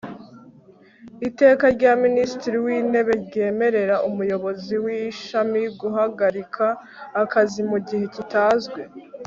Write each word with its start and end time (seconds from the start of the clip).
iteka 1.27 1.65
rya 1.75 1.91
minisitiri 2.03 2.57
w 2.65 2.67
intebe 2.79 3.13
ryemerera 3.25 3.95
umuyobozi 4.09 4.73
w 4.83 4.85
ishami 5.01 5.61
guhagarika 5.79 6.65
akazi 7.21 7.61
mu 7.69 7.77
gihe 7.87 8.05
kitazwi 8.15 8.81